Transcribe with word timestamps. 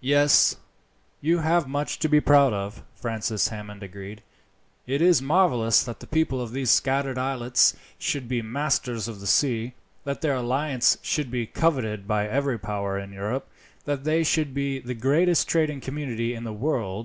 "Yes, 0.00 0.56
you 1.20 1.40
have 1.40 1.68
much 1.68 1.98
to 1.98 2.08
be 2.08 2.18
proud 2.18 2.54
of," 2.54 2.82
Francis 2.94 3.48
Hammond 3.48 3.82
agreed. 3.82 4.22
"It 4.86 5.02
is 5.02 5.20
marvellous 5.20 5.82
that 5.82 6.00
the 6.00 6.06
people 6.06 6.40
of 6.40 6.52
these 6.52 6.70
scattered 6.70 7.18
islets 7.18 7.76
should 7.98 8.26
be 8.26 8.40
masters 8.40 9.08
of 9.08 9.20
the 9.20 9.26
sea, 9.26 9.74
that 10.04 10.22
their 10.22 10.36
alliance 10.36 10.96
should 11.02 11.30
be 11.30 11.44
coveted 11.46 12.08
by 12.08 12.26
every 12.26 12.58
power 12.58 12.98
in 12.98 13.12
Europe, 13.12 13.46
that 13.84 14.04
they 14.04 14.24
should 14.24 14.54
be 14.54 14.78
the 14.78 14.94
greatest 14.94 15.48
trading 15.50 15.82
community 15.82 16.32
in 16.34 16.44
the 16.44 16.52
world. 16.54 17.02